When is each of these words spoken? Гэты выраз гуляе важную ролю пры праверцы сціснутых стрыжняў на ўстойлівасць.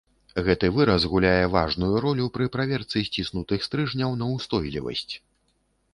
Гэты 0.45 0.69
выраз 0.77 1.03
гуляе 1.11 1.43
важную 1.57 1.93
ролю 2.05 2.25
пры 2.37 2.49
праверцы 2.57 3.05
сціснутых 3.11 3.59
стрыжняў 3.69 4.19
на 4.23 4.33
ўстойлівасць. 4.35 5.11